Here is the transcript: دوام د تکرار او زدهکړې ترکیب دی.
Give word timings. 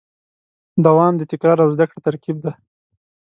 دوام 0.85 1.13
د 1.17 1.21
تکرار 1.31 1.57
او 1.65 1.69
زدهکړې 1.75 1.99
ترکیب 2.07 2.37
دی. 2.45 2.53